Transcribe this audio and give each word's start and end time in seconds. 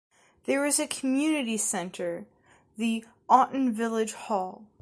There 0.45 0.65
is 0.65 0.79
a 0.79 0.87
community 0.87 1.57
centre, 1.57 2.25
the 2.75 3.05
Aughton 3.29 3.69
Village 3.71 4.13
Hall. 4.13 4.65